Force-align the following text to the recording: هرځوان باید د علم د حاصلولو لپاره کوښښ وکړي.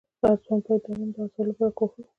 هرځوان 0.21 0.59
باید 0.65 0.81
د 0.85 0.87
علم 0.91 1.09
د 1.13 1.17
حاصلولو 1.21 1.49
لپاره 1.51 1.75
کوښښ 1.77 1.93
وکړي. 1.99 2.03